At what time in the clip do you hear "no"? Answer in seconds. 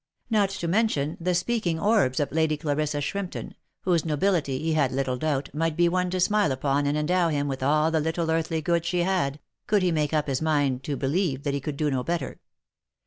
11.91-12.03